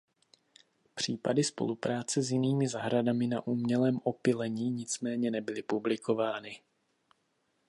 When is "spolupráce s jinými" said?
1.43-2.67